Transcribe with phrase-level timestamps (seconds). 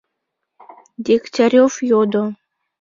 [1.05, 2.23] —Дегтярев йодо.